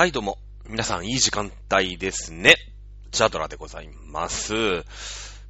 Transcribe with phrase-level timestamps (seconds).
[0.00, 0.38] はい、どうも。
[0.66, 2.54] 皆さん、いい時間帯ですね。
[3.10, 4.82] チャドラでございます。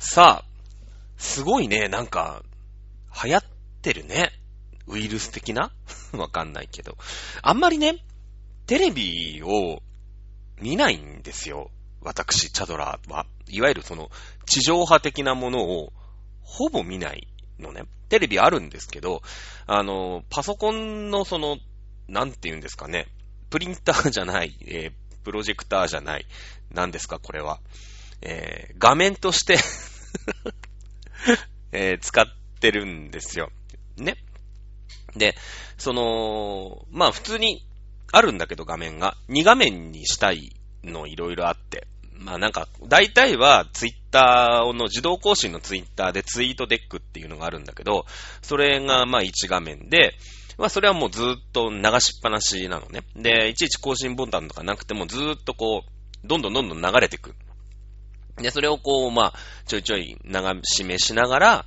[0.00, 0.44] さあ、
[1.16, 2.42] すごいね、なんか、
[3.22, 3.44] 流行っ
[3.80, 4.32] てるね。
[4.88, 5.70] ウイルス的な？
[6.14, 6.98] わかんないけど。
[7.42, 8.04] あんまりね、
[8.66, 9.84] テレビを
[10.60, 11.70] 見ないんですよ。
[12.00, 13.26] 私、チャドラは。
[13.46, 14.10] いわゆるその、
[14.46, 15.92] 地上波的なものを、
[16.42, 17.28] ほぼ見ない
[17.60, 17.84] のね。
[18.08, 19.22] テレビあるんですけど、
[19.68, 21.58] あの、パソコンのその、
[22.08, 23.06] なんて言うんですかね。
[23.50, 26.24] プリンターじゃない、えープロジェクターじゃない。
[26.72, 27.60] 何ですか、これは。
[28.22, 29.58] えー画面として
[31.72, 32.26] えー使っ
[32.60, 33.52] てるんですよ。
[33.96, 34.16] ね。
[35.14, 35.36] で、
[35.76, 37.66] その、まあ普通に
[38.12, 41.86] あるんだけど画面が、2画面にしたいのいろいろあって。
[42.14, 48.06] まあなんか、大体はツイッターの自動更新のツイッターでツイートデックっていうのがあるんだけど、
[48.42, 50.14] それがまあ1画面で、
[50.60, 53.02] まあそれはもうずっと流しっぱなしなのね。
[53.16, 57.34] で、いちいち更新ボタンとかなくてもずっとこう、どんどんどんどん流れていく。
[58.36, 59.34] で、それをこう、まあ、
[59.66, 61.66] ちょいちょい流し目しながら、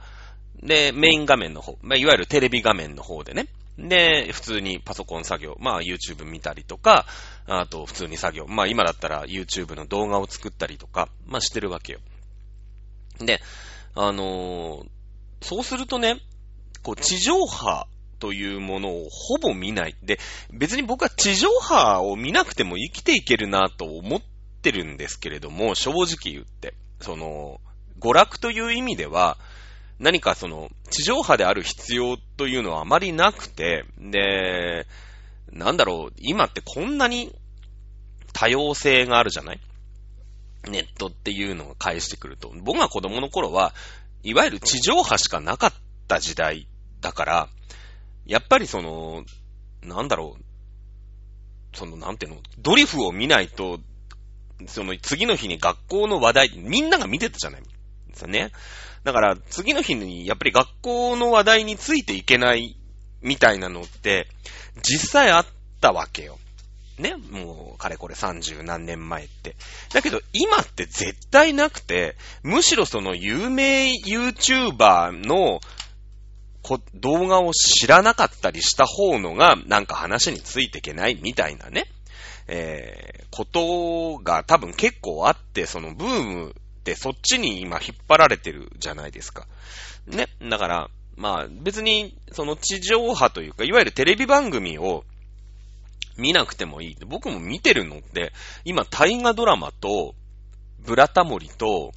[0.62, 3.48] で、メイン画面の方、まあ、いわゆるテレビ画面の方でね。
[3.80, 7.08] で、普通にパソコン作業、まあ YouTube 見たりとか、
[7.48, 12.00] あと普通に作業、まあ今だったら YouTube の動画を作ったりとか、まあしてるわけよ。
[13.20, 13.42] で、
[13.96, 14.88] あのー
[15.42, 16.22] そうするとね、
[16.84, 17.86] こう地上波
[18.24, 19.98] というものをほぼ見ない。
[20.02, 20.18] で、
[20.50, 24.22] 別に僕は地上波を見なくても生きていけるなと思っ
[24.62, 27.60] てるんですけれども、正直言って、その、
[28.00, 29.38] 娯楽という意味では、
[30.00, 34.88] 何かその、地上波である必要というのはあまりなくて、で、
[35.52, 37.36] なんだろう、今ってこんなに
[38.32, 39.60] 多様性があるじゃない？
[40.70, 42.54] ネットっていうのが返してくると。
[42.64, 43.74] 僕が子供の頃は、
[44.24, 45.74] いわゆる地上波しかなかっ
[46.08, 46.70] た時代
[47.02, 47.50] だから、
[48.26, 49.24] やっぱりその、
[49.82, 53.80] なんだろう、その、なんていうの、ドリフを見ないと、
[54.68, 57.68] その次の日に学校の話題、みんなが見てたじゃないで
[58.14, 58.52] すよね。
[59.04, 62.78] だから、次の日に、やっぱり学校の話題についていけない
[63.22, 64.28] みたいなのって、
[64.82, 65.46] 実際あっ
[65.82, 66.40] たわけよ。
[66.98, 69.56] ね、もう、かれこれ30何年前って。
[69.94, 75.60] だけど、今って絶対なくて、むしろその有名 YouTuber の
[76.64, 81.88] こ動画を知らなかったりした方のが、なんか話についていけないみたいなね、
[82.48, 86.54] えー、ことが多分結構あって、そのブームっ
[86.84, 89.46] てそっちに今引っ張られてるじゃないですか。
[90.08, 90.28] ね。
[90.50, 95.04] だから、まあ別に、その地上波というか、いわゆるテレビ番組を
[96.18, 96.98] 見なくてもいい。
[97.06, 98.32] 僕も見てるのって、
[98.66, 100.16] 今大河ドラマと、
[100.80, 101.92] ブラタモリと、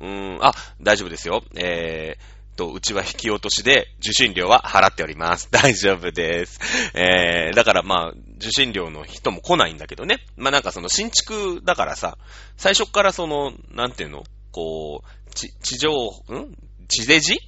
[0.00, 1.42] うーん、あ、大丈夫ですよ。
[1.56, 5.48] えー、と、うちは引き落としで受信料は払っております。
[5.52, 6.58] 大丈夫です。
[6.94, 10.24] えー、だからまあ、受信料の人も来ないんだけどね。
[10.36, 12.18] まあなんかその新築だからさ、
[12.56, 14.24] 最初からその、なんていうの？
[14.50, 16.56] こう、ち、地上、ん？
[16.88, 17.38] 地デジ？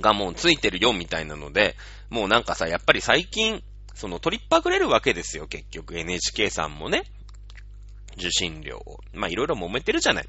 [0.00, 1.76] がもうついてるよみたいなので、
[2.10, 3.62] もうなんかさ、やっぱり最近、
[3.94, 7.04] その取りっぱぐれるわけですよ、結局 NHK さんもね。
[8.16, 8.98] 受信料を。
[9.12, 10.28] まあいろいろ揉めてるじゃない。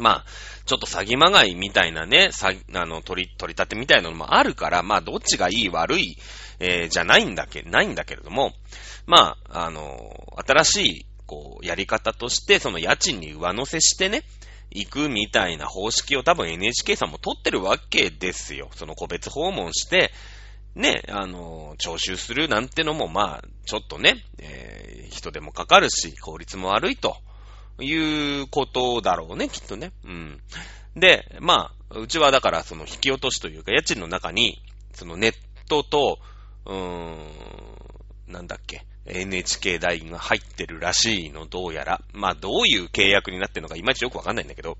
[0.00, 0.24] まあ、
[0.66, 6.16] ちょっと詐欺まがいみたいなね、詐あの、取り、取り立てみたいなのもあるから、まあ、どっちがいい悪い、
[6.58, 8.52] えーじゃないんだけ、ないんだけれども、
[9.06, 9.98] まあ、あの、
[10.46, 14.22] 新しい、こう、やり方として、その家賃に上乗せしてね、
[14.70, 18.70] 行くみたいな方式を多分 NHK さんも取ってるわけですよ。
[18.74, 20.12] その個別訪問して、
[20.76, 27.16] ね、あの、徴収するなんてのも、まあ、ちょっとね、えー人手もかかるし、効率も悪いと
[27.82, 29.92] いうことだろうね、きっとね。
[30.04, 30.40] うん。
[30.96, 34.62] で、まあ、うちはだから、その引き落としというか、家賃の中に、
[34.94, 35.34] そのネッ
[35.68, 36.18] トと、
[36.66, 37.18] うーん、
[38.28, 42.00] なんだっけ、NHK 代が入ってるらしいの、どうやら。
[42.12, 44.78] まあ、どういう契約になってるのか、いまいちよくわかんないんだけど、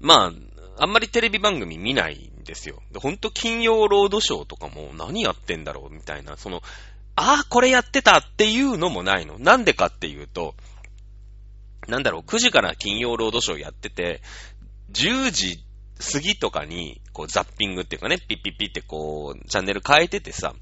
[0.00, 0.32] まあ、
[0.80, 2.80] あんまりテレビ番組見ないんですよ。
[2.92, 6.62] でほんと金曜ロードショーとかも何やってんだろうみたいな、その、
[7.16, 9.38] ああ、これやってたっていうのもないの。
[9.40, 10.54] なんでかっていうと、
[11.88, 14.20] なんだろう、9時から金曜ロードショーやってて、
[14.92, 15.64] 10時
[15.98, 20.54] 過ぎとかに、こう、ザッピングっていうかね、ピッピッピってこう、チャンネル変えててさ、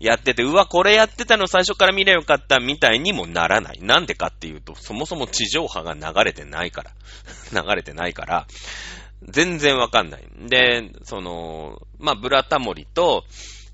[0.00, 3.80] やってて、うわ、これやってたの最初から見ればよかったみたいにもならない。
[3.82, 6.92] なんでかっていうと、そもそも地上波が流れてないから。
[7.62, 8.46] 流れてないから、
[9.28, 10.24] 全然わかんない。
[10.48, 13.24] で、その、まあ、ブラタモリと、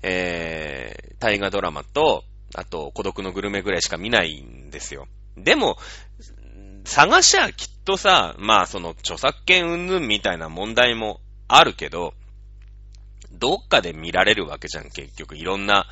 [0.01, 2.23] えー、大河ドラマと、
[2.55, 5.07] あと、孤独のグルメぐらいしか見ないんですよ。
[5.37, 5.77] でも、
[6.85, 12.13] 探しゃきっとさ、まあその著作権云々みたいな問題もあるけど、
[13.31, 15.35] どっかで見られるわけじゃん、結局。
[15.35, 15.87] いろんな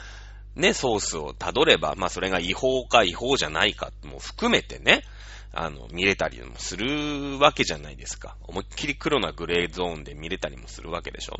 [0.56, 5.04] ね、ソースを辿れば、まあそれが違法か違法じゃないかも含めてね、
[5.52, 8.38] あの、見れたりもするわけじゃないですか。
[8.44, 11.40] 思いっきり黒なグレーゾーンで見れたりもするわけでしょ。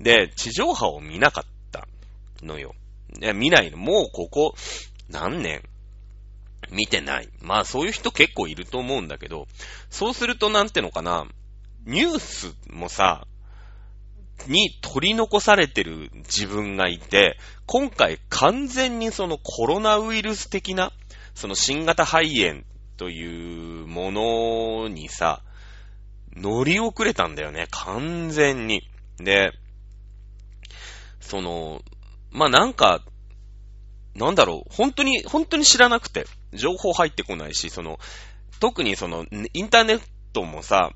[0.00, 1.86] で、地上波を見なかった
[2.42, 2.74] のよ。
[3.20, 3.76] いや、見ないの。
[3.76, 4.54] もうここ、
[5.08, 5.62] 何年？
[6.74, 7.28] 見てない。
[7.40, 9.46] まあそういう人結構いると思うんだけど、
[9.90, 11.26] そうするとなんてのかな、
[11.86, 13.26] ニュースもさ、
[14.48, 20.92] に取り残されてる自分がいて、今回完全にそのコロナウイルス的な、
[21.34, 22.62] その新型肺炎
[22.96, 25.42] というものにさ、
[26.36, 28.82] 乗り遅れたんだよね、完全に。
[29.18, 29.52] で、
[31.20, 31.82] その、
[32.32, 33.02] まあ、なんか、
[34.14, 37.98] なんだろう、本当に、本当に知らなくて、情報入ってこないし、その、
[38.60, 40.00] 特にその、インターネッ
[40.32, 40.90] トもさ、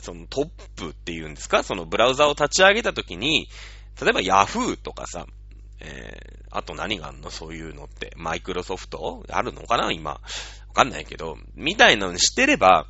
[0.00, 1.62] そのトップっていうんですか？
[1.62, 3.48] そのブラウザを立ち上げたときに、
[4.00, 5.26] 例えば Yahoo とかさ、
[5.80, 7.30] えー、あと何があんの？
[7.30, 8.12] そういうのって。
[8.16, 9.24] マイクロソフト？
[9.28, 9.92] あるのかな？
[9.92, 10.12] 今。
[10.12, 10.20] わ
[10.74, 12.86] かんないけど、みたいなのにしてれば、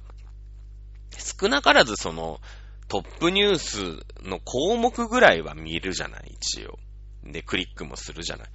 [1.40, 2.40] 少なからずその、
[2.87, 6.79] トップニュースの項目ぐらいは見るじゃない、一応。
[7.25, 8.49] で、クリックもするじゃない。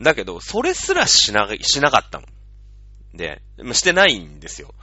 [0.00, 2.26] だけど、それすらしな、しなかったの。
[3.14, 3.42] で、
[3.72, 4.74] してないんですよ。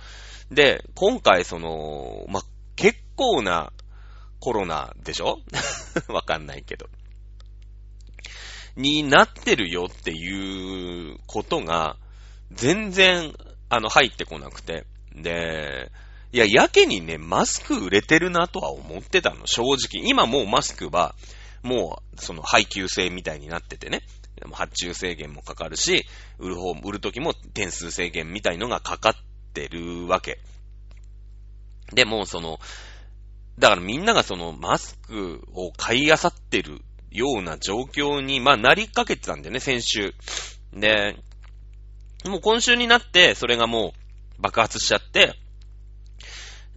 [0.51, 2.41] で、今回その、ま、
[2.75, 3.71] 結構な
[4.39, 5.39] コロナでしょ？
[6.07, 6.87] わかんないけど。
[8.75, 11.97] になってるよっていうことが、
[12.51, 13.33] 全然、
[13.69, 14.85] あの、入ってこなくて。
[15.15, 15.91] で、
[16.31, 20.07] いや、やけにね、マスク売れてるなとは思ってたの、正直。
[20.07, 21.15] 今もうマスクは、
[21.63, 24.03] もう、その配給制みたいになっててね。
[24.51, 26.05] 発注制限もかかるし、
[26.39, 29.13] 売る方、売る時も点数制限みたいのがかかっ
[29.53, 30.39] てるわけ。
[31.93, 32.59] でも、その、
[33.59, 36.81] だからみんながそのマスクを買い漁ってる
[37.11, 40.13] ような状況に、まあ、なりかけてたんだよね、先週。
[40.73, 41.15] で、
[42.25, 43.93] もう今週になって、それがも
[44.37, 45.33] う爆発しちゃって、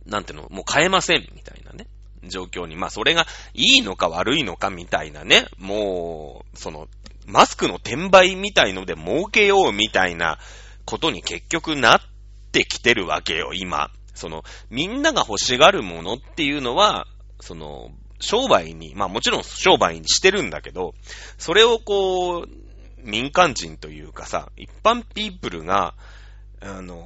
[0.06, 1.86] なんていうの、もう買えません、みたいなね、
[2.24, 2.76] 状況に。
[2.76, 6.88] まあ、それがいいのか悪いのか、みたいなね、もう、その、
[7.30, 10.38] マスクの転売みたいので儲けようみたいな
[10.84, 12.00] ことに結局なっ
[12.52, 13.90] てきてるわけよ、今。
[14.14, 17.06] その、みんなが欲しがるものっていうのは、
[17.40, 17.90] その、
[18.20, 20.94] 商売に、まあもちろん商売にしてるんだけど、
[21.38, 22.46] それをこう、
[23.02, 25.94] 民間人というかさ、一般ピープルが、
[26.60, 26.98] あの、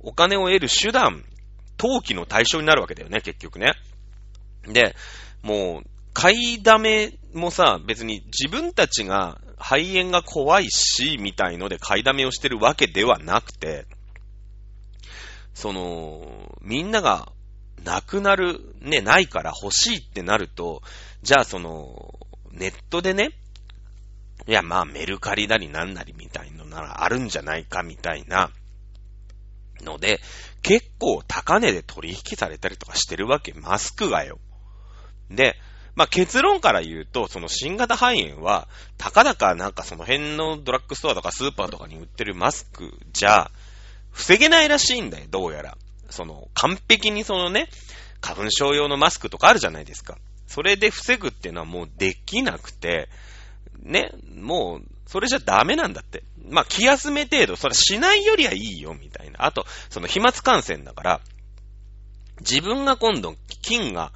[0.00, 1.24] お金を得る手段、
[1.78, 3.72] 投機の対象になるわけだよね、結局ね。
[4.64, 4.94] で、
[5.42, 13.86] もう、買いだめもさ、別に自分たちが肺炎が怖いし、みたいので買いだめをしてるわけではなくて、
[15.54, 17.32] その、みんなが
[17.84, 20.82] なくなる、ね、ないから欲しいってなると、
[21.22, 22.18] じゃあその、
[22.50, 23.30] ネットでね、
[24.48, 28.50] いや、まあメルカリなりなんなりみたいのならあるんじゃないかみたいな
[29.82, 30.20] ので、
[30.62, 34.40] 結構高値で取引されたりとかしてるわけ、マスクがよ。
[35.30, 35.56] で、
[35.94, 43.50] まあ結論から言うと、その新型肺炎は、たかだかなんかその辺のドラッグストアとかスーパーとかに売ってるマスクじゃ、
[44.10, 45.76] 防げないらしいんだよ、どうやら。
[46.10, 47.68] その、完璧にそのね、
[48.20, 50.18] 花粉症用のマスクとかあるじゃないですか。
[50.46, 53.08] それで防ぐっていうのはもうできなくて、
[53.82, 56.22] ね、もう、それじゃダメなんだって。
[56.48, 59.44] まあ、気休め程度、それしないよりはいいよ、みたいな。
[59.44, 61.20] あと、その飛沫感染だから、
[62.40, 64.12] 自分が今度、菌が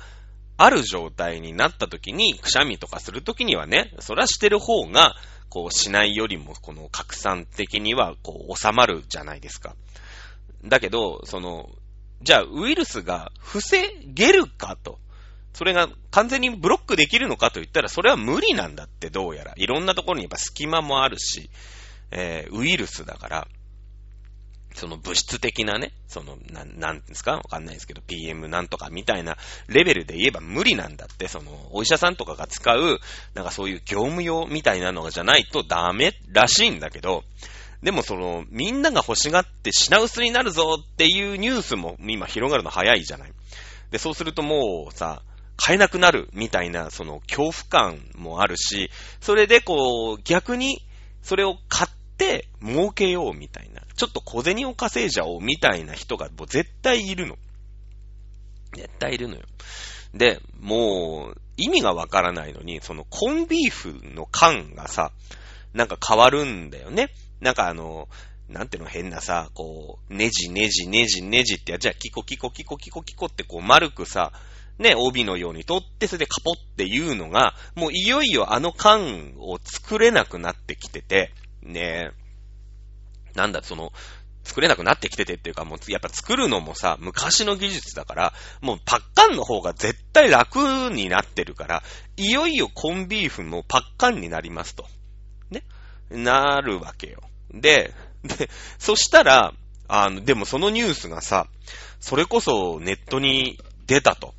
[0.58, 5.14] ある状態になった時に、くしゃみとかする時にはね、それはしてる方が、
[5.48, 9.76] こうしないよりも、この拡散的には、こう収まるじゃないですか。
[10.64, 11.68] だけど、その、
[12.22, 14.98] じゃあウイルスが防げるかと。
[15.52, 19.54] それが完全にブロックできるのかと言ったら、それは無理なんだって、どうやら。
[19.56, 21.50] いろんなところにやっぱ隙間もあるし、
[22.10, 23.48] えー、ウイルスだから、
[24.76, 27.32] その物質的なね、その、なん、なんですか？
[27.32, 29.36] わかんないですけど、PM なんとかみたいな
[29.68, 33.00] レベルで言えば無理なんだって、その、お医者さんとかが使う、
[33.34, 37.24] なんかそういう業務用みたいなのじゃないとダメらしいんだけど、
[37.82, 43.32] でもその、みんなが欲しがって品薄になるぞっていうニュースも今広がるの早いじゃない。
[43.90, 45.22] で、そうするともうさ、
[45.56, 48.90] 買えなくなるみたいな、その恐怖感もあるし、
[49.20, 50.82] それでこう、逆に、
[51.22, 53.82] それを買って儲けようみたいな。
[53.96, 57.36] ちょっと小銭を稼いじゃおうみたいな人がもう絶対いるの。
[58.74, 59.42] 絶対いるのよ。
[60.14, 65.12] で、もう、意味がわからないのに、そのコンビーフの缶がさ、
[65.72, 67.10] なんか変わるんだよね。
[67.40, 68.08] なんかあの、
[68.48, 74.32] なんていうの変なさ、こう、ネジネジネジネジってや、じゃあキコキコキコキコキコってこう丸くさ、
[74.78, 81.32] ね、帯のように取って、それでカポっていうのが、もういよいよあの缶を作れなくなってきてて、
[81.66, 82.10] ね、
[83.34, 83.92] なんだ、その、
[84.44, 90.58] 作れなくなってきててっていうか、もうやっぱ作るのもさ、昔の技術だから、もうパッカンの方が絶対楽
[90.90, 91.82] になってるから、
[92.16, 94.86] いよいよコンビーフもパッカンになりますと。
[95.50, 95.64] ね。
[96.10, 97.22] なるわけよ。
[97.52, 97.92] で、
[98.22, 99.52] で、そしたら、
[99.88, 101.48] あの、でもそのニュースがさ、
[101.98, 104.34] それこそネットに出たと。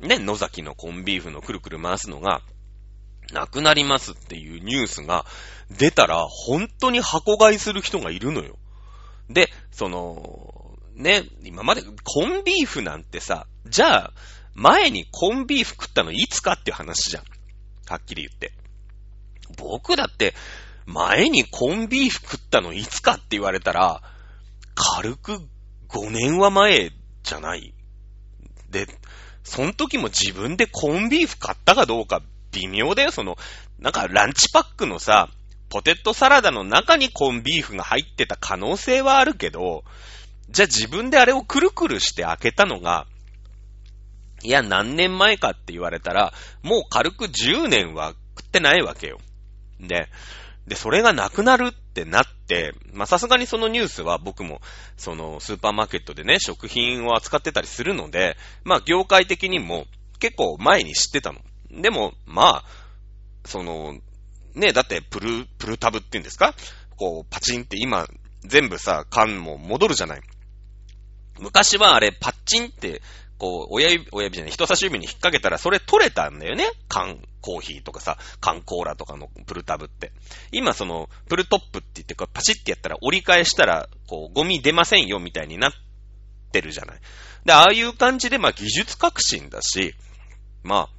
[0.00, 2.42] ね、野崎のコンビーフのくるくる回すのが、
[3.32, 5.26] なくなりますっていうニュースが
[5.70, 8.56] 出たら、本当に箱買いする人がいるのよ。
[9.28, 14.12] で、その、ね、今までコンビーフなんてさ、じゃあ、
[14.54, 17.24] 前にコンビーフ食ったのいつかっていう話じゃん。
[17.86, 18.52] はっきり言って。
[19.56, 20.34] 僕だって、
[20.86, 24.02] 前にコンビーフ食ったのいつかって言われたら、
[24.74, 25.38] 軽く
[25.88, 26.90] 5年は前
[27.22, 27.74] じゃない
[28.70, 28.86] で、
[29.44, 33.36] その時も自分でコンビーフ買ったかどうか微妙だよ、その、
[33.78, 35.28] なんかランチパックのさ、
[35.68, 39.84] ポテトサラダの中にコンビーフが入ってた可能性はあるけど、
[40.50, 43.06] じゃあ自分であれをくるくるして開けたのが、
[44.42, 49.18] いや、何年前かって言われたら、もう軽く10年は食ってないわけよ。
[49.80, 50.08] で、
[50.66, 54.60] で、それがなくなるってなって、まさすがにそのニュースは僕も、
[54.96, 59.86] そのスーパーマーケットでね、食品を扱ってたりするので、まあ業界的にも
[60.18, 61.40] 結構前に知ってたの。
[61.70, 62.64] でも、まあ、
[63.44, 63.98] その、
[64.54, 66.54] ね、だってプル、プルタブって言うんですか？
[66.96, 68.06] こう、パチンって今、
[68.44, 70.20] 全部さ、缶も戻るじゃない。
[71.38, 73.02] 昔はあれ、パッチンって、
[73.38, 76.72] こう、親指、親指じゃない、人差し指に引っ掛けたら、それ取れたんだよね？
[76.88, 80.10] 缶コーヒーとかさ、缶コーラとかのプルタブって。
[80.50, 85.72] 今その、プルトップって言って、パチってやったら折り返したら、こう、ゴミ出ませんよみたいになっ
[86.50, 87.00] てるじゃない。
[87.44, 89.94] で、ああいう感じで、まあ技術革新だし、
[90.64, 90.97] まあ、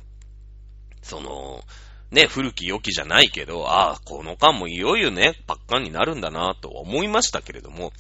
[1.09, 1.63] その、
[2.11, 7.91] ね、古き良きじゃないけど、ああ、この缶もいよいよね、パッカンになるんだなと思いましたけれども、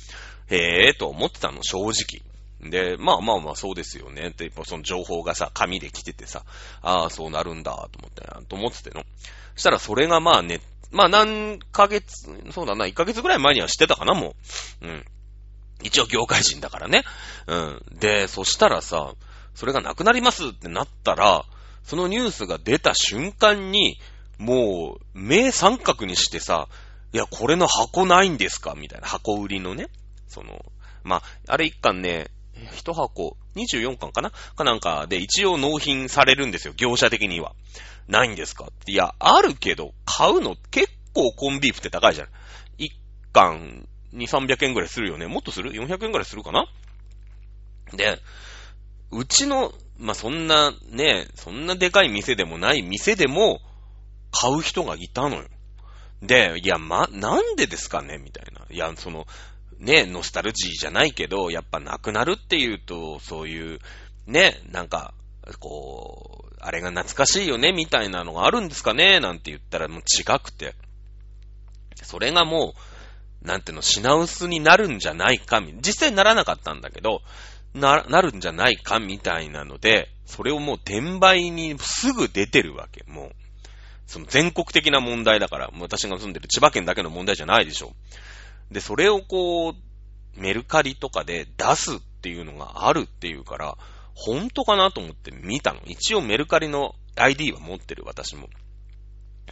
[0.47, 2.21] へえと思ってたの、正直。
[2.61, 4.33] で、まあまあまあそうですよね。
[4.35, 6.43] で、その情報がさ、紙で来ててさ、
[6.81, 9.03] ああ、そうなるんだ、と思って、と思ってての。
[9.55, 10.59] そしたらそれがまあね、
[10.91, 14.35] まあ何ヶ月、そうだな、1ヶ月ぐらい前には知ってたかな、も
[14.81, 14.87] う。
[14.87, 15.05] うん。
[15.81, 17.03] 一応業界人だからね。
[17.47, 17.81] うん。
[17.99, 19.13] で、そしたらさ、
[19.53, 21.45] それがなくなりますってなったら、
[21.83, 23.99] そのニュースが出た瞬間に、
[24.37, 26.67] もう、目三角にしてさ、
[27.11, 28.75] いや、これの箱ないんですか？
[28.77, 29.07] みたいな。
[29.07, 29.87] 箱売りのね。
[30.27, 30.63] その、
[31.03, 32.27] まあ、あれ一巻ね、
[32.71, 34.31] 一箱、24巻かな？
[34.31, 36.73] かなんかで一応納品されるんですよ。
[36.77, 37.53] 業者的には。
[38.07, 38.67] ないんですか？
[38.87, 42.27] いや、あるけど、買うの結構コンビーフって高いじゃん。
[42.77, 42.93] 一
[43.33, 45.27] 巻2、300円ぐらいするよね。
[45.27, 46.65] もっとする ?400 円ぐらいするかな？
[47.93, 48.19] で、
[49.11, 53.59] うちのまあ、そんなね、そんなでかい店でもない店でも
[54.31, 55.43] 買う人がいたのよ。
[56.21, 58.17] で、いや、ま、なんでですかね？
[58.17, 58.65] みたいな。
[58.69, 59.27] いや、その、
[59.77, 63.79] ね、ノスタルジーじゃないけど、やっぱなくなるっていうと、そういう、
[64.25, 65.13] ね、なんか、
[65.59, 67.71] こう、あれが懐かしいよね？
[67.71, 69.19] みたいなのがあるんですかね？
[69.19, 70.75] なんて言ったらもう違くて。
[72.03, 72.73] それがも
[73.43, 77.21] う、なんていうの、品薄になるんじゃないか、実際ならなかったんだけど、
[77.73, 83.03] な、なるんじゃないかみたいなので、それをもう転売にすぐ出てるわけ。
[83.07, 83.31] もう、
[84.07, 87.93] その全国的な問題だから、もう私が住んでる千葉県だけの問題じゃないでしょ。
[88.71, 89.73] で、それをこう、
[90.39, 93.77] メルカリとかで出すっていうのがあるっていうから、
[94.15, 95.81] 本当かなと思って見たの。
[95.85, 98.49] 一応メルカリの ID は持ってる、私も。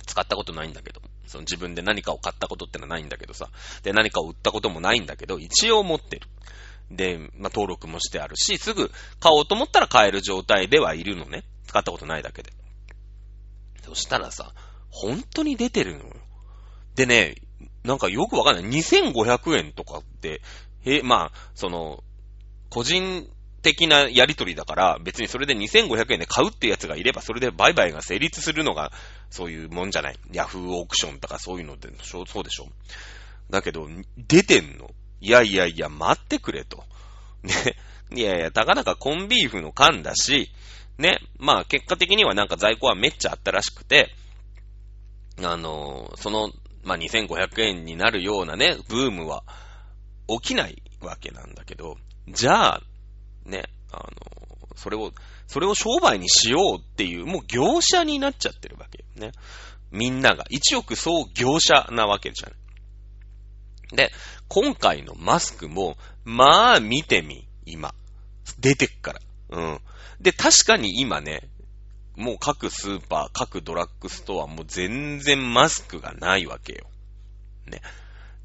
[0.06, 1.02] 使ったことないんだけど。
[1.26, 3.50] その自分で何かを買ったことってのはないんだけどさ。
[3.84, 6.28] で、何かを売ったこともないんだけど、一応持ってる。
[6.92, 11.44] で、まあ、登録もしてあるし、すぐ買おうと思ったら買える状態ではいるのね。
[11.68, 12.52] 使ったことないだけで。
[13.84, 14.54] そしたらさ、
[14.90, 16.16] 本当に出てるのよ。
[16.96, 17.36] でね、
[17.84, 18.82] なんかよくわかんない。
[18.82, 20.42] 2500円とかって、
[20.86, 22.04] え、まあ、その、
[22.70, 23.30] 個人
[23.62, 28.92] 的なやりとりだから、別にそれで2500円で買うってやつがいれば、それで売買が成立するのが、
[29.30, 30.20] そういうもんじゃない。
[30.32, 32.68] ヤフーオークションとかそういうので、そうでしょ。
[33.50, 34.90] だけど、出てんの。
[35.22, 36.84] いやいやいや、待ってくれと。
[37.44, 37.54] ね。
[38.16, 40.50] いやいや、たかだかコンビーフの缶だし、
[40.98, 41.20] ね。
[41.38, 44.14] まあ、結果的にはなんか在庫はめっちゃあったらしくて、
[45.44, 46.50] あのその、
[46.84, 49.44] まあ、2500円になるようなね、ブームは
[50.28, 51.98] 起きないわけなんだけど、
[52.28, 52.82] じゃあ、
[53.46, 55.12] ね、あのそれを、
[55.48, 59.32] それを商売にしようっていう、もう業者になっちゃってるわけね。
[59.92, 60.46] みんなが。
[60.50, 62.52] 一億総業者なわけじゃん。
[63.94, 64.12] で、
[64.48, 67.94] 今回のマスクも、まあ見てみ、今。
[68.60, 69.22] 出てっから。
[69.50, 69.80] うん。
[70.20, 71.50] で、確かに今ね、
[72.16, 76.88] もう各スーパー、各ドラッグストアもう全然マスクがないわけよ。
[77.68, 77.82] ね。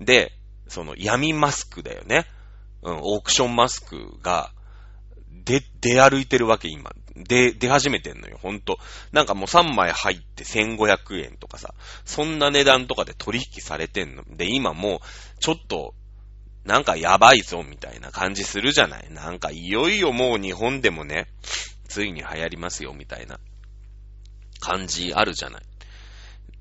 [0.00, 0.32] で、
[0.68, 2.26] その闇マスクだよね。
[2.82, 4.52] うん、オークションマスクが、
[5.44, 6.92] で、出歩いてるわけ、今。
[7.16, 8.78] で、出始めてんのよ、ほんと。
[9.12, 14.24] なんかもう3枚入って1500円とかさ、そんな値段とかで取引されてんの。
[14.24, 15.00] で、今もう、
[15.40, 15.94] ちょっと、
[16.64, 21.26] なんかやばいぞ、みたいな感じするじゃないなんかいよいよもう日本でもね、
[21.88, 23.38] ついに流行りますよ、みたいな
[24.60, 25.62] 感じあるじゃない。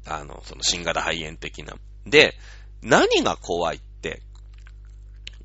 [0.05, 1.75] あの、その新型肺炎的な。
[2.05, 2.35] で、
[2.81, 3.79] 何が怖いっ、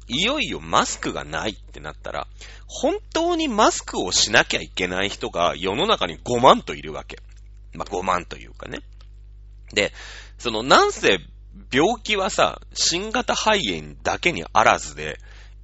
[0.09, 2.29] いよいよマスクがないってなったら、
[2.67, 7.19] 本当にマスクをしなきゃいけない人が世の中に5万といるわけ。
[7.75, 8.81] まあ、5万というかね。
[9.73, 9.93] で、
[10.39, 11.19] その、なんせ、
[11.73, 15.19] 病気はさ、新型肺炎だけにあらずで、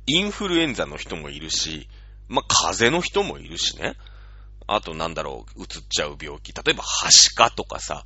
[0.06, 1.88] インフルエンザの人もいるし、
[2.28, 3.94] まあ、風邪の人もいるしね。
[4.66, 6.52] あとなんだろう、移っちゃう病気。
[6.52, 8.04] 例えば、はしかとかさ、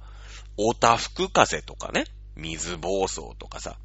[0.59, 2.05] おたふく風邪とかね。
[2.35, 3.79] 水暴走とかさ。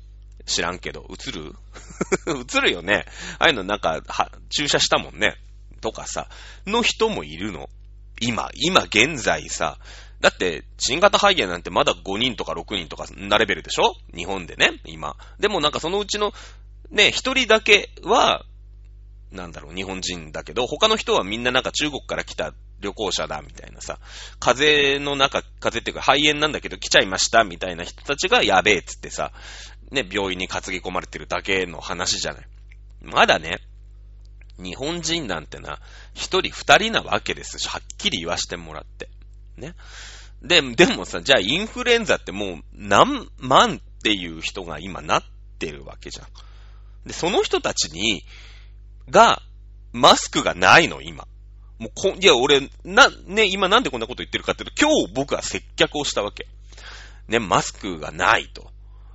[0.51, 1.55] 知らんけど、映る？
[2.27, 3.05] 映るよね。
[3.39, 5.37] ああいうのなんか、は、注射したもんね。
[5.81, 6.27] とかさ、
[6.67, 7.69] の人もいるの。
[8.19, 9.79] 今、今現在さ、
[10.19, 13.95] だって、新型肺炎なんてまだ5人とか6人とかなレベルでしょ？
[14.15, 15.15] 日本でね、今。
[15.39, 16.31] でもなんかそのうちの、
[16.91, 18.45] ね、1人だけは、
[19.31, 23.97] なんだろう、日本人だけど、他の人はみんななんか中国から来た旅行者だ、みたいなさ、
[24.39, 29.31] 風邪の中、風邪っていうか肺炎なんだけど来ちゃいました、みたいな人たちがやべえっつってさ、
[29.91, 32.47] ね、病院に担ぎ込まれてるだけの話じゃない。
[33.01, 33.59] まだね、
[34.57, 35.79] 日本人なんてな、
[36.13, 39.09] 一人二人なわけですし、はっきり言わしてもらって。
[39.57, 39.75] ね。
[40.41, 45.23] で、でもさ、じゃあインフルエンザってもう何万っていう人が今なっ
[45.59, 46.27] てるわけじゃん。
[47.05, 48.23] で、その人たちに、
[49.09, 49.41] が、
[49.91, 51.27] マスクがないの、今。
[51.79, 56.47] もうこ、いや、俺、な、ね、今なんでこんなこと言ってるかっていうと、今日僕は接客をしたわけ。
[57.27, 58.71] ね、マスクがないと。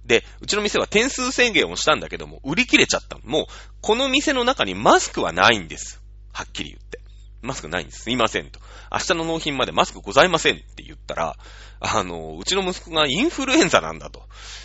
[0.06, 3.46] で、うちの店は点数宣言をしたんだけども、売り切れちゃったもう、
[3.80, 6.00] この店の中にマスクはないんです。
[6.32, 7.00] はっきり言って。
[7.42, 8.02] マスクないんです。
[8.02, 8.60] すいませんと。
[8.90, 11.36] 明日の納品までマスクございませんって言ったら、
[11.80, 14.22] あの、うちの息子がインフルエンザなんだと。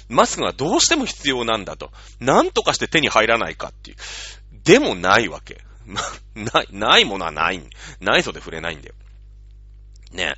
[0.09, 1.91] マスクがどうしても必要なんだと。
[2.19, 3.97] なんとかして手に入らないかっていう。
[4.63, 5.63] でもないわけ。
[6.35, 7.61] ない、ないものはない。
[7.99, 8.95] ない袖触れないんだよ。
[10.11, 10.35] ね。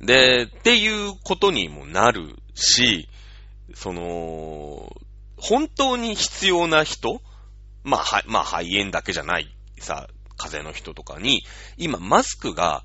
[0.00, 3.08] で、っていうことにもなるし、
[3.74, 4.94] その、
[5.36, 7.20] 本当に必要な人
[7.84, 11.44] まあ、は、まあ、肺炎だけじゃないさ、風邪の人とかに、
[11.76, 12.84] 今、マスクが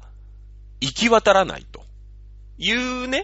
[0.81, 1.83] 行き渡らないと
[2.57, 3.23] いうね、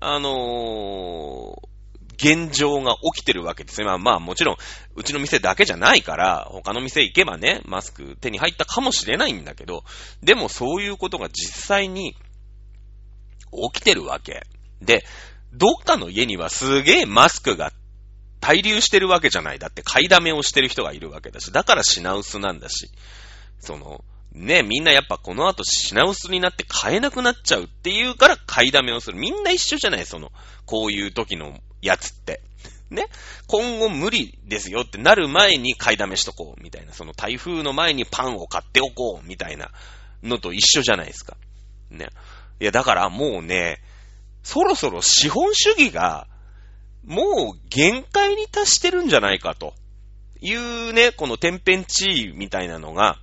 [0.00, 1.66] あのー、
[2.18, 3.86] 現状が起きてるわけですね。
[3.86, 4.56] まあまあもちろん、
[4.94, 9.84] うちの店だけじゃないから、他の店行けばね、マスク手に入ったかもしれないんだけど、
[10.22, 12.14] でもそういうことが実際に
[13.72, 14.46] 起きてるわけ。
[14.80, 15.04] で、
[15.56, 17.72] どっかの家にはすげえマスクが
[18.40, 19.58] 滞留してるわけじゃない。
[19.58, 22.90] だって買いだめをしてる人がいるわけだし、だから品薄なんだし、
[23.58, 29.18] その、ね、みんなやっぱこの後品薄になって買えなくなっちゃうっていうから買いだめをする。
[29.18, 30.30] みんな一緒じゃないその、
[30.66, 32.42] こういう時のやつって。
[32.90, 33.06] ね。
[33.46, 36.92] 今後無理ですよってなる前に買いだめしとこう、みたいな。
[36.92, 39.70] その台風の前にパンを買っておこう、みたいな
[40.22, 41.36] のと一緒じゃないですか。
[41.90, 42.08] ね。
[42.60, 43.80] いや、だからもうね、
[44.46, 46.28] そろそろ資本主義が、
[47.04, 49.74] もう限界に達してるんじゃないかと。
[50.40, 53.18] いうね、この天変地異みたいなのが、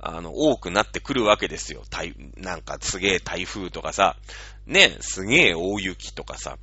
[0.00, 1.82] あの、多くなってくるわけですよ。
[1.90, 4.16] 台、なんかすげえ台風とかさ、
[4.66, 6.56] ね、すげえ大雪とかさ、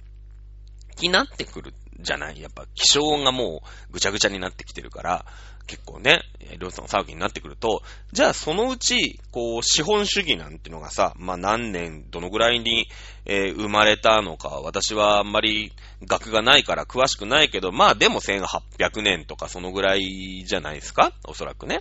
[0.96, 2.42] 気になってくるじゃない？
[2.42, 5.26] やっぱ気象がもうぐちゃぐちゃになってきてるから、
[5.66, 6.22] 結構ね、
[6.60, 12.88] りょうさん騒ぎになってくると、じゃあそのうち、こう、資本主義なんてのがさ、まあ何年、どのぐらいに、
[13.26, 15.72] えー、生まれたのか、私はあんまり
[16.06, 21.14] 学がないから詳しくないけど、まあでも1800年とかそのぐらいじゃないですか？
[21.26, 21.80] おそらくね。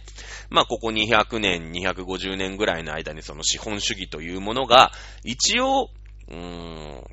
[0.48, 4.92] まあここ200年、250年ぐらいの間にその資本主義というものが、
[5.24, 5.90] 一応、
[6.28, 7.04] うーん、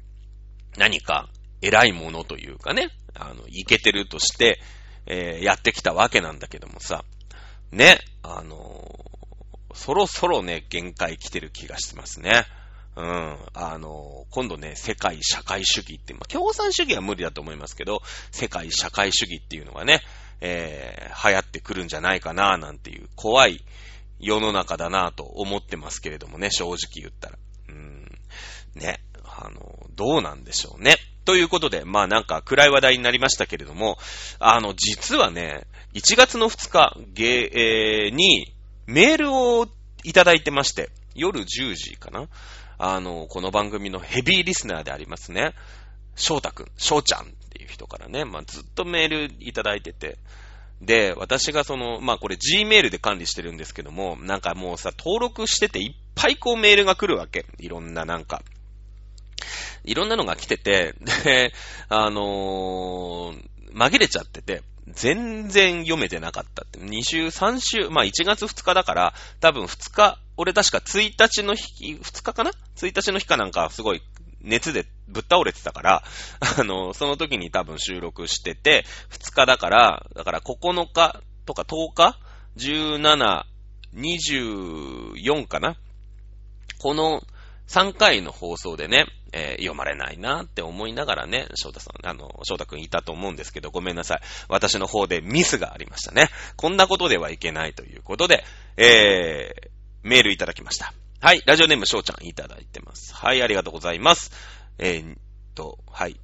[0.78, 1.30] 何か
[1.62, 4.60] 偉いものというかね、あの、いけてるとして、
[5.10, 7.04] えー、やってきたわけなんだけどもさ、
[7.72, 12.46] ね、あのー、そろそろね、限界来てる気がしてますね。
[12.96, 13.38] うん。
[13.54, 20.02] あの、今度ね、世界社会主義って、まあ、共産主義は無理だと思いますけど、世界社会主義っていうのがね、
[20.42, 23.64] えー、流行ってくるんじゃないかな、なんていう怖い
[24.20, 27.38] 世の中だなと思ってますけれどもね、正直言ったら。
[27.70, 28.12] うん。
[28.76, 30.98] ね、あの、どうなんでしょうね。
[31.26, 33.98] ということで、まあなんか暗い話題になりましたけれども、
[34.40, 36.96] あの、実はね、1月の2日、
[37.54, 38.54] えー、に
[38.88, 39.68] メールを
[40.04, 42.28] いただいてまして、夜10時かな？
[42.78, 45.54] あの、この番組のヘビーリスナーでありますね。
[46.16, 50.18] 翔太くん、翔ちゃんっていう人からね、まあ、ずっとメールいただいてて、
[50.82, 57.46] で、私がその、まあ、これ Gmail で管理してるんですけども、なんかもうさ、登録してていっぱいこうメールが来るわけ。
[57.58, 58.42] いろんななんか。
[59.90, 61.52] いろんなのが来てて、で、
[61.90, 66.80] あのー、紛れちゃってて、全然読めてなかったって。
[66.80, 74.02] 2週、3週、まあ1月2日だから、多分2日、俺確か1日の日、2日かな ?1 日の日かなんかすごい
[74.42, 76.04] 熱でぶっ倒れてたから、
[76.58, 82.20] あの、その時に多分収録してて、2日だから、だから9日とか10日
[82.58, 83.44] ?17、
[83.96, 85.76] 24かな？
[86.78, 87.22] この
[87.68, 94.22] 3回の放送でね、えー、読まれないなって思いながらね、翔太さん、あの、翔太くんいたと思うんですけど、ごめんなさい。
[94.48, 96.30] 私の方でミスがありましたね。
[96.56, 98.44] こんなことではいけないということで、
[98.78, 99.70] えー、
[100.04, 100.94] メールいただきました。
[101.22, 103.14] はい、ラジオネーム翔ちゃんいただいてます。
[103.14, 104.32] はい、ありがとうございます。
[104.78, 105.18] えー、
[105.54, 106.20] と、はい。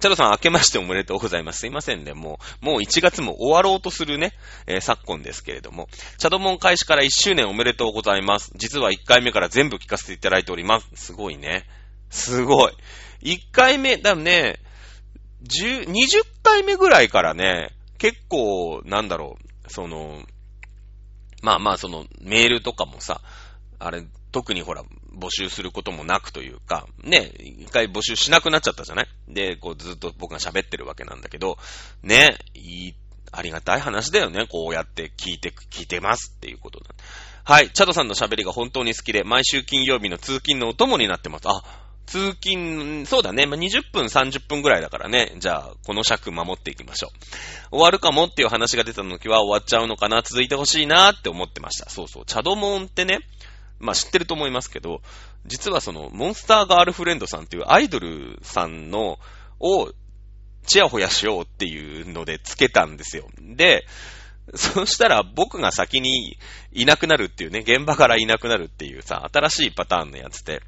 [0.00, 1.60] チャドさん、明けましておめでとうございます。
[1.60, 2.12] すいませんね。
[2.12, 4.32] もう、もう1月も終わろうとするね、
[4.66, 5.88] えー、昨今ですけれども、
[6.18, 8.52] チャドモン開始から1周年おめでとうございます。
[8.56, 10.88] 実は1回目から全部聞かせていただいております。
[10.94, 11.64] すごいね。
[12.14, 12.72] すごい。
[13.22, 14.60] 1回目、だね、
[15.42, 20.22] 10、20回目ぐらいからね、結構、なんだろう、その、
[21.42, 23.20] まあまあ、その、メールとかもさ、
[23.78, 24.84] あれ、特にほら、
[25.16, 29.06] 募集することもなくというか、ね、一回募集しなくなっちゃったじゃない？
[29.28, 31.56] で、こうずっと僕が喋ってるわけなんだけど、
[32.02, 32.94] ね、いい、
[33.30, 34.46] ありがたい話だよね。
[34.48, 36.94] こうやって聞いて、聞いてますっていうことだ。
[37.44, 41.42] はい、チャドさんの喋りが本当に好きで、毎週金曜日の通勤のお供になってます。
[41.46, 41.62] あ、
[42.06, 43.46] 通勤、そうだね。
[43.46, 45.32] まあ、20分、30分ぐらいだからね。
[45.38, 47.10] じゃあ、この尺守っていきましょう。
[47.70, 50.22] 終わるかもっていう話が出た時は終わっちゃうのかな？
[50.22, 51.90] 続いてほしいなって思ってました。
[51.90, 52.24] そうそう。
[52.26, 53.20] チャドモンってね、
[53.80, 55.00] まあ知ってると思いますけど、
[55.46, 59.18] 実はその、モンスターガールフレンドさんっていうアイドルさんの、
[59.60, 59.90] を、
[60.66, 63.28] チヤホヤしようっていうのでつけたんですよ。
[63.38, 63.84] で、
[64.54, 66.38] そしたら僕が先に
[66.72, 70.62] いなくなるっていうね、現場からいなくなるっていうさ、新しいパターンのやつで、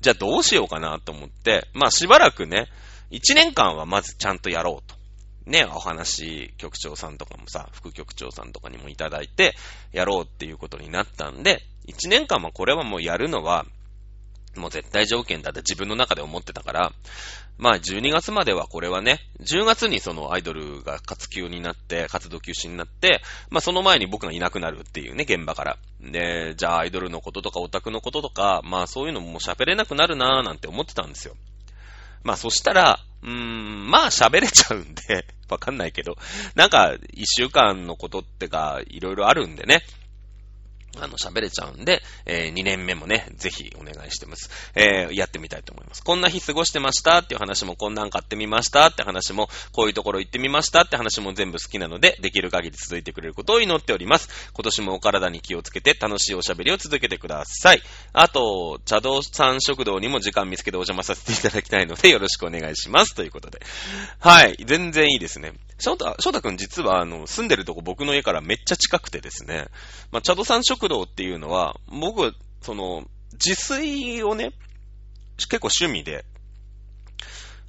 [0.00, 2.68] じゃあどうしようかなと思って、まあしばらくね、
[3.10, 4.98] 1年間はまずちゃんとやろうと。
[5.46, 9.56] ね、お話、局長さんとかもさ、副局長さんとかにもいただいて、
[9.92, 13.66] やろうっていうことになったんで、1年間もこれはもうやるのは、
[14.56, 16.92] もう絶対条件だって自分の中で思ってたから、
[17.60, 23.20] まあ12月まではこれはね、10月にそのアイドルが活休になって、活動休止になって、
[23.50, 25.78] まあその前に僕がいなくなるっていうね、現場から。
[26.00, 31.36] で、じゃあアイドルのこととかオタクのこととか、まあそういうのも喋れなくなるなーなんて思ってたんですよ。
[32.24, 36.16] まあそしたら、うーん、まあ喋れちゃうんで、わかんないけど、
[36.54, 39.82] なんか一週間のことってか、いろいろあるんでね、
[40.98, 44.50] あの、喋れちゃうんで、えー、2年目もね、ぜひお願いしてます。
[44.74, 46.02] えー、やってみたいと思います。
[46.02, 54.28] こんな日過ごしてましたっていう話も、こんなん買ってみましたって話も、こういうところ行ってみましたって話も全部好きなので、できる限り続いてくれることを祈っております。
[54.52, 57.82] 今年もお体に気をつけて楽しいおしゃべりを続けてください。
[58.12, 63.14] あと、茶道さん食堂にも時間見つけてお邪魔させていただきたいので、よろしくお願いします。
[63.14, 63.60] ということで。
[64.18, 64.56] はい。
[64.64, 65.52] 全然いいですね。
[65.80, 69.66] 翔太、翔太くん実は、あの、住んでるとこ僕の家からめっちゃ近くてですね、
[70.12, 74.52] まあ、茶道さん食堂っていうのは、僕、その、自炊をね、
[75.36, 76.24] 結構趣味で、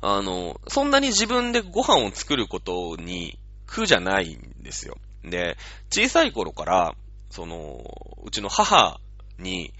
[0.02, 4.97] あの、そんなに自分でご飯を作ることに苦じゃないんですよ。
[5.24, 5.58] で、
[5.89, 6.95] 小さい頃から、
[7.30, 7.80] その、
[8.24, 9.00] うちの母
[9.38, 9.74] に、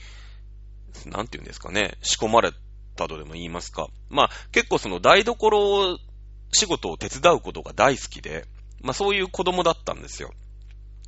[1.06, 2.52] なんて言うんですかね、仕込まれ
[2.96, 3.90] たとでも言いますか。
[4.10, 6.00] まあ、結構その台所
[6.54, 8.46] 仕事を手伝うことが大好きで、
[8.82, 10.32] まあそういう子供だったんですよ。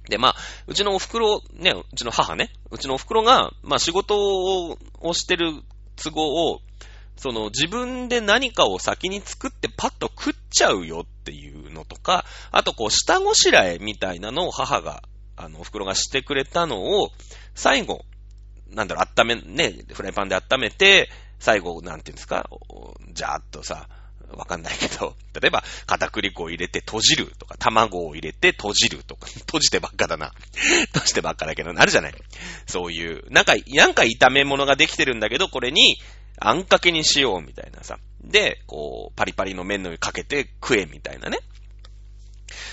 [0.09, 0.35] で、まあ、
[0.67, 5.53] うちのお袋、ね、うちの母ね、うちのお袋が、まあ仕事をしてる
[5.95, 6.59] 都合を、
[7.15, 15.03] その自分で何かを先に作ってパッと食っちゃうよっていうのとか、あとこう下ごしらえみたいなのを母が、
[15.35, 17.09] あの、お袋がしてくれたのを、
[17.55, 18.05] 最後、
[18.69, 22.49] なんだろう、温め、ね、フライパンで温めて、最後、なんていうんですか、
[23.13, 23.87] じゃーっとさ、
[24.37, 30.33] わかんないけど、 例えば、片栗粉を入れて閉じるとか、卵を入れて閉じるとか、 閉じてばっかだな。
[30.93, 32.15] 閉じてばっかだけど、なるじゃない。
[32.67, 35.99] そういう、なんか、なんか炒め物ができてるんだけど、これに、
[36.39, 37.99] あんかけにしようみたいなさ。
[38.23, 41.39] で、こう、パリパリの麺の上かけて食えみたいなね。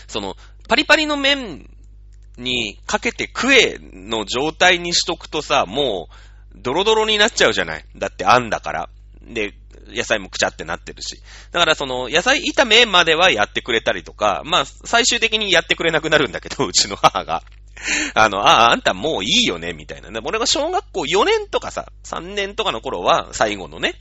[0.09, 0.37] その、
[0.69, 1.69] パリパリの麺
[2.37, 6.15] にかけて食えの状態にしとくとさ、もう、
[6.57, 7.85] ドロドロになっちゃうじゃない。
[7.97, 8.91] だってあんだから。
[9.23, 9.55] で、
[9.91, 11.21] 野菜もくちゃってなってるし。
[11.53, 17.43] だからその、野菜炒めまではやってくれたりとか、まあ、最終的にやってくれなくなるんだけど、 うちの母が。
[18.15, 20.11] あの、ああ、あんたもういいよね、みたいな。
[20.23, 23.95] 俺が小学校4年とかさ、3年とかの頃は、最後のね、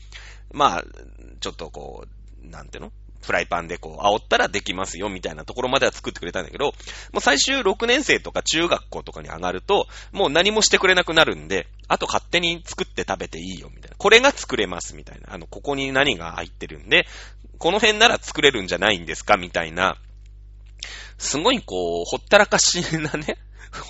[0.52, 0.84] まあ、
[1.40, 2.92] ちょっとこう、なんていうの？
[3.22, 13.98] フライパンでこう、煽ったらできますよ、みたいなところまでは作ってくれたんだけど、もう最終6年生とか中学校とかに上がると、もう何もしてくれなくなるんで、あと勝手に作って食べていいよ、みたいな。
[13.98, 15.34] これが作れます、みたいな。
[15.34, 17.08] あの、ここに何が入ってるんで、
[17.58, 19.98] この辺なら作れるんじゃないんですか、みたいな。
[21.18, 23.38] すごいこう、ほったらかしなね、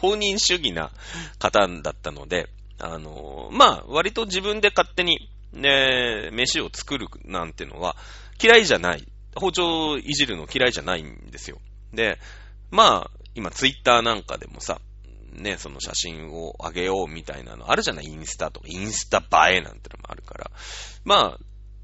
[0.02, 0.92] 放任主義な
[1.38, 7.96] 方だったので、あの、まあ、割と自分で勝手に、ね、飯を作るなんてのは
[8.42, 9.08] 嫌いじゃない。
[9.40, 11.60] 包丁いじるの嫌いじゃないんですよ。
[11.94, 12.20] で、
[12.72, 14.80] まあ、今ツイッターなんかでもさ、
[15.34, 18.06] ね、その写真をあげようみたいなのあるじゃない？
[18.06, 20.52] インスタとか、インスタ映えなんてのもあるから。
[21.06, 21.40] まあ、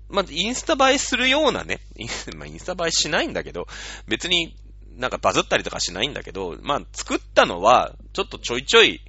[0.10, 1.80] まあ、インスタ映えするようなね、
[2.36, 3.68] まあ、インスタ映えしないんだけど、
[4.08, 4.56] 別に
[4.98, 9.02] なんかバズったりとかしないんだけど、まあ、作ったのは、ちょっとちょいちょい、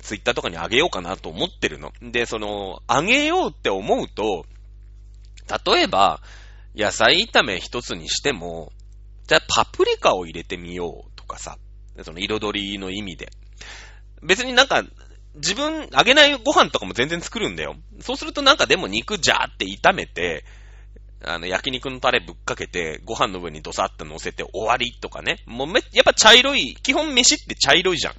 [0.00, 1.92] ツイッターとかにあげようかなと思ってるの。
[2.02, 4.44] で、その、あげようって思うと、
[5.64, 6.20] 例えば、
[6.76, 8.72] 野菜炒め一つにしても、
[9.26, 11.56] じゃあパプリカを入れてみようとかさ、
[12.02, 13.30] その彩りの意味で。
[14.22, 14.84] 別になんか、
[15.34, 17.76] 自分、揚げないご飯とかも全然作るんだよ。
[18.00, 20.44] そうするとなんかでも肉ジャーって炒めて、
[21.24, 25.42] あの、焼肉のタレぶっかけて、ご飯の上にドサッと乗せて終わりとかね。
[25.46, 28.14] もうめ、やっぱ茶色い、基本飯って茶色いじゃん。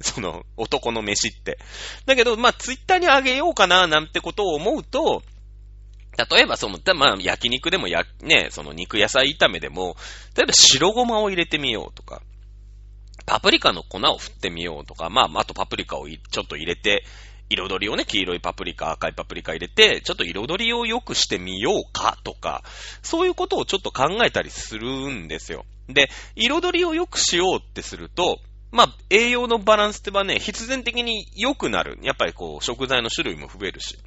[0.00, 1.58] その、男の飯って。
[2.06, 5.22] だけど、まあ、ツイッターにあげようかな、なんてことを思うと、
[6.28, 9.96] 例えばその、まあ、焼肉でもや、ね、その肉野菜炒めでも、
[10.36, 12.22] 例えば白ごまを入れてみようとか、
[13.26, 17.04] パプリカの粉を振ってみようとか、まあ、あとパプリカをちょっと入れて、
[17.50, 22.62] 彩りをね、黄色いパプリカ、赤いパプリカ入れて、ちょっと彩りを良くしてみようかとか、
[23.02, 25.64] そういうことをちょっと考えたりするんですよ。
[25.88, 28.38] で、彩りを良くしようってすると、
[28.70, 31.98] まあ、栄養のバランスってはね、必然的に良くなる。
[32.02, 33.98] やっぱりこう、食材の種類も増えるし。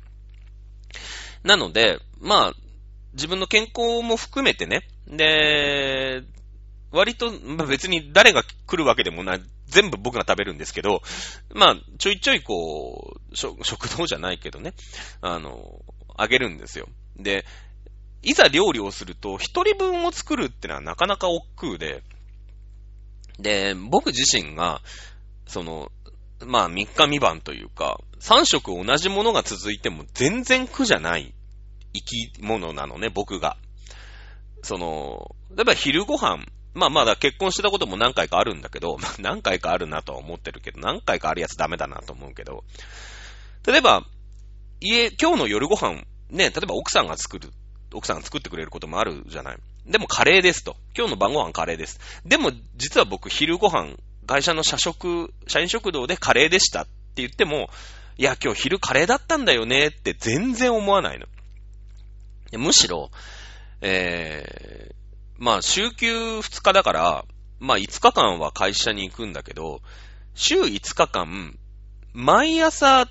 [1.43, 2.53] なので、まあ、
[3.13, 6.23] 自分の健康も含めてね、で、
[6.91, 11.01] 割と、まあ、別に誰が来るわけでもない、全部僕が食べるんですけど、
[11.53, 14.73] まあ、ちょいちょいこう、食堂じゃないけどね、
[15.21, 15.81] あの、
[16.15, 16.87] あげるんですよ。
[17.17, 17.45] で、
[18.21, 22.03] いざ料理をすると、一人分を作るってのはなかなか億劫で、
[23.39, 24.81] で、僕自身が、
[25.47, 25.91] その、
[26.45, 31.32] まあ、3日3晩というか、3食同じものが続いても全然苦じゃない。
[31.93, 33.57] 生き物なのね、僕が。
[34.63, 42.63] その、例えば昼ご飯、まあまだ結婚してたことも何回かあるんだけど、 何回かあるなとは思ってるけど、何回かあるやつダメだなと思うけど、
[43.65, 44.05] 例えば、
[44.79, 47.51] 家、今日の夜ご飯、ね、例えば奥さんが作る、
[47.93, 49.57] 奥さんが作ってくれることもあるじゃない。
[49.85, 50.77] でもカレーですと。
[50.97, 51.99] 今日の晩ご飯カレーです。
[52.25, 57.69] でも、実は僕昼ご飯、会社の社食、社員食堂でカレーでしたって言っても、
[58.17, 61.27] いや、今日昼カレーだったんだよねって全然思わないの。
[62.57, 63.11] むしろ、
[63.81, 64.95] えー、
[65.37, 67.25] まあ、週休2日だから、
[67.59, 69.81] まあ、5日間は会社に行くんだけど、
[70.33, 71.57] 週5日間、
[72.13, 73.07] 毎朝、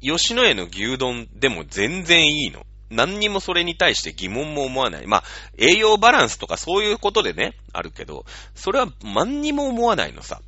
[0.00, 2.64] 吉野家の牛丼でも全然いいの。
[2.90, 5.06] 何にもそれに対して疑問も思わない。
[5.06, 5.24] まあ、
[5.58, 10.40] 栄養バランスとかそういうことでね、あるけど、それは何にも思わないのさ。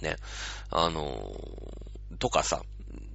[0.00, 0.16] ね。
[0.70, 2.62] あのー、とかさ。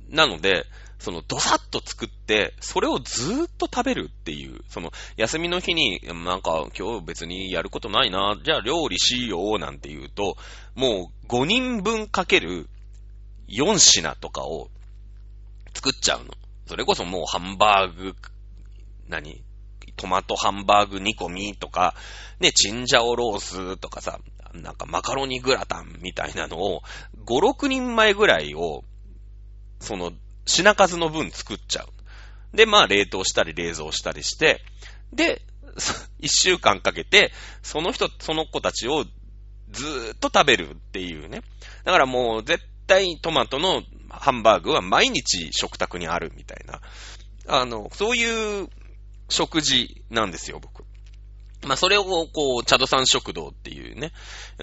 [0.09, 0.65] なので、
[0.99, 10.37] その、ドサッと作って、それをずーっと食べるっていう、その、休みの日に、なんか、今日別にやることないな、じゃあ料理しようなんて言うと、
[10.73, 12.67] もう5人分かける
[13.49, 14.69] 4品とかを
[15.73, 16.33] 作っちゃうの。
[16.65, 18.15] それこそもうハンバーグ、
[19.07, 19.43] 何？
[19.97, 21.93] トマトハンバーグ煮込みとか、
[22.39, 24.19] ね、チンジャオロースとかさ、
[24.53, 26.81] なんかマカロニグラタンみたいなのを、
[27.25, 28.83] 5、6人前ぐらいを、
[29.86, 30.12] その、
[30.45, 32.58] 品数の分作っちゃう。
[32.58, 34.62] で、まあ、冷凍したり冷蔵したりして、
[35.13, 35.41] で、
[36.19, 39.06] 一週間かけて、その人、その子たちを
[39.71, 41.41] ずーっと食べるっていうね。
[41.84, 46.82] だからもう絶対トマトのハンバーグは毎日食卓にあるみたいな。
[47.48, 48.69] あの、そういう
[49.30, 50.85] 食事なんですよ、僕。
[51.65, 54.12] まあ、それを、こう、チャドさん食堂っていうね、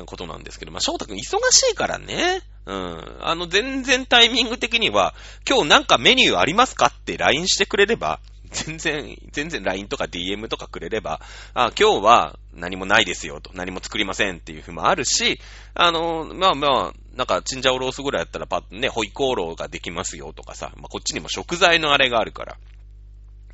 [0.06, 2.40] ことなんですけど、まあ、翔太くん忙しいからね。
[2.66, 3.18] うん。
[3.20, 5.14] あの、全然タイミング的には、
[5.48, 8.20] 今日なんかメニューありますかって LINE してくれれば、
[8.52, 11.20] 全然、全然 LINE とか DM とかくれれば、
[11.54, 15.40] あ、今日は何もないですよと、何も作りませんっていうふうもあるし、
[15.74, 22.56] あの、まあまあ、なんか、チンジャオロースぐらいやったらパッとね、ホイコーローができますよとかさ、まあ、こっちにも食材のあれがあるから。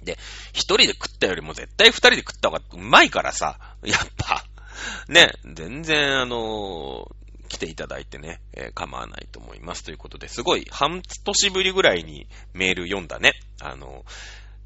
[0.02, 0.18] で、
[0.52, 4.44] 一人で食ったよりも絶対二人で食った方がうまいからさ、やっぱ、
[5.08, 7.10] ね、全然あの、
[7.48, 9.82] 来ていただいてね、えー、構わないと思います。
[9.82, 13.32] ということで、すごい半年ぶりぐらいにメール読んだね。
[13.60, 14.04] あの、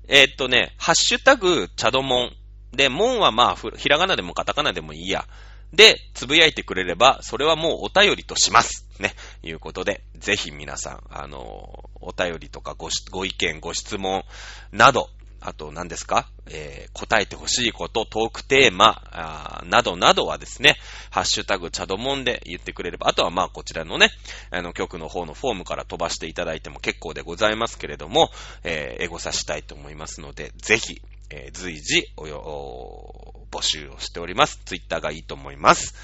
[0.09, 2.33] え、っとね、ハッシュタグ、チャドモン。
[2.73, 5.27] で、モンはまあ、ひらがなでもカタカナでもいいや。
[5.73, 8.87] で、つぶやいてくれれば、それはもうお便りとします。
[8.99, 9.15] ね。
[9.43, 14.25] いうことで、ぜひ皆さん、あの、お便りとかごご意見、ご質問
[14.71, 15.09] など、
[15.45, 16.29] あと何ですか？
[16.47, 20.77] えー、答えてほしいこと、トークテーマ、などなどはですね、
[21.11, 24.11] ハッシュタグチャドモンで言ってくれれば、あとはまあこちらのね、
[24.51, 28.31] あの曲の方のフォームから飛ばしていただいても結構でございますけれども、
[28.63, 31.01] えー、エゴさしたいと思いますので、ぜひ、
[31.31, 34.61] えー、随時およ、募集をしております。
[34.65, 35.95] ツイッターがいいと思います。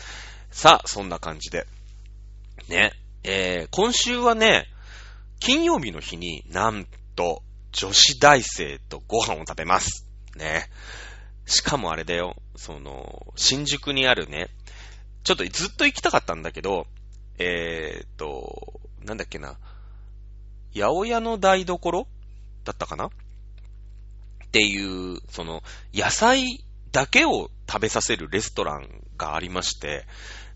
[0.50, 1.66] さあ、そんな感じで。
[2.68, 4.66] ね、えー、今週はね、
[5.40, 10.06] 金曜日の日になんと女子大生とご飯を食べます。
[10.36, 10.68] ね。
[11.46, 14.50] しかもあれだよ、その、新宿にあるね、
[15.24, 16.86] ちょっとずっと行きたかったんだけど、
[17.38, 19.58] えー、っと、なんだっけな、
[20.74, 22.06] 八百屋の台所？
[22.64, 23.06] だったかな？
[23.06, 23.10] っ
[24.50, 25.62] ていう、その、
[25.94, 30.04] 野菜だけを食べさせるレストランがありまして、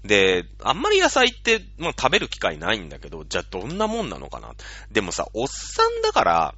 [0.05, 4.55] で、あんまり野菜って、まあ、食べる機会ないんだけど、じゃあどんなもんなのかな？
[4.91, 6.55] でもさ、おっさんだから、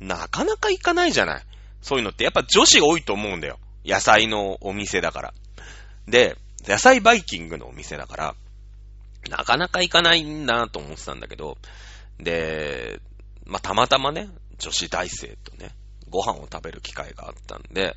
[0.00, 1.42] なかなか行かないじゃない。
[1.82, 3.58] そういうのってやっぱ女子多いと思うんだよ。
[3.84, 5.34] 野菜のお店だから。
[6.06, 8.34] で、野菜バイキングのお店だから、
[9.28, 11.58] なかなか行かないんだなと思ってたんだけど、
[12.18, 13.00] で、
[13.46, 15.74] まあ、たまたまね、女子大生とね、
[16.08, 17.96] ご飯を食べる機会があったんで、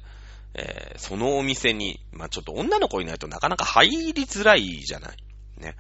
[0.54, 5.18] えー、そのお店に、まあ、ちょっと女の子いないとなかなか入りづらいじゃない。
[5.58, 5.76] ね。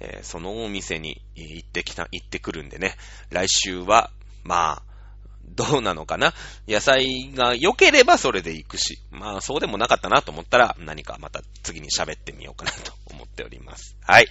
[0.00, 2.96] えー、そのお店に行ってきた、行ってくるんでね、
[3.30, 4.10] 来週は、
[4.44, 4.91] まあ、
[5.54, 6.34] どうなのかな？
[6.66, 13.96] 野菜が良ければそれで行くし、まあそうでもなかったなと思ったら何かまた次に喋ってみようかなと思っております。
[14.06, 14.28] はい。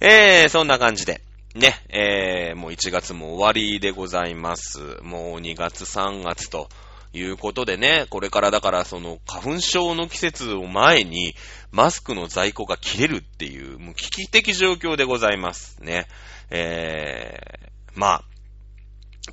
[0.00, 1.20] えー、そんな感じで。
[1.54, 4.78] ね、えー、もう1月も終わりでございます。
[5.02, 6.70] もう2月3月と、
[7.14, 11.34] いうことでね、これからだからその花粉症の季節を前に
[11.70, 16.06] マスクの在庫が切れるっていう、もう危機的状況でございますね。
[16.50, 18.24] えー、まあ、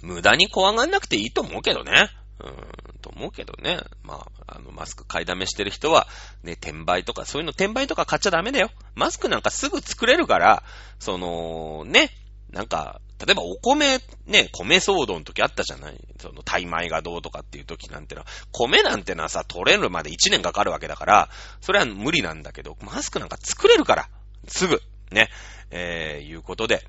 [0.02, 2.10] 無駄に怖がんなくていいと思うけどね。
[2.40, 3.80] うーん、と思うけどね。
[4.04, 6.08] まあ、あの、マスク買いだめしてる人は、
[6.44, 8.70] ね、転売とか、そういうの転売とか買っちゃダメだよ。
[8.96, 10.64] マスクなんかすぐ作れるから、
[11.00, 12.12] その、ね、
[12.52, 16.00] なんか、例えばお米、ね、米騒動の時あったじゃない？
[16.22, 24.10] その、タイ米がどうとかっていう時なんてのは、米なんてのはさ、取れるまで1年かかるわけだから、それは無理なんだけど、マスクなんか作れるから、
[24.48, 25.30] すぐ、ね、
[25.72, 26.86] えー、いうことで、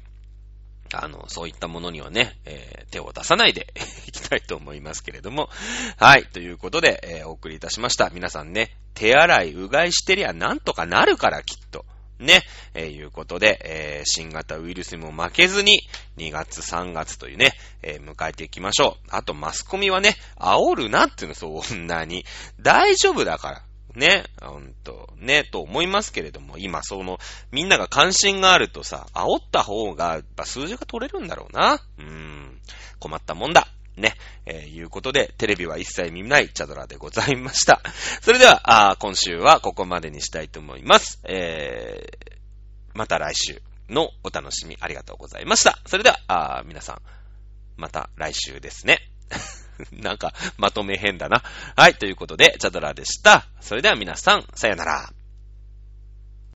[0.92, 3.72] あの、そういったものにはね、えー、手を出さないで
[4.06, 5.48] いきたいと思いますけれども。
[5.96, 6.26] はい。
[6.26, 8.10] ということで、えー、お送りいたしました。
[8.10, 11.84] 皆さんね、手洗い、うがいしてりゃなんとかなるから、きっと。
[12.18, 12.42] ね、
[12.74, 19.08] えー、いうことで、えー、新型ウイルスにも負けずに、2月3月というね、えー、迎えていきましょう。
[19.08, 22.26] あと、マスコミはね、煽るなっていうの、そんなに。
[22.60, 23.62] 大丈夫だから。
[23.94, 27.18] ね、うんと、ね、と思いますけれども、今その、
[27.50, 31.80] みんなが関心があるとさ、煽った方が、やっぱ数字が取れるんだろうな。
[31.98, 32.60] うーん、
[32.98, 33.68] 困ったもんだ。
[33.96, 34.14] ね、
[34.46, 37.80] えー、いうことで、テレビは一切見ないチャドラでございました。
[38.22, 41.20] それでは、あ今週はここまでにしたいと思います。
[41.24, 42.38] えー、
[42.94, 45.78] また来週のお楽しみありがとうございました。
[45.86, 47.02] それでは、あ皆さん、
[47.76, 49.00] また来週ですね。
[49.92, 51.42] なんか、まとめ変だな。
[51.76, 53.46] はい、ということで、チャドラでした。
[53.60, 55.19] それでは皆さん、さよなら。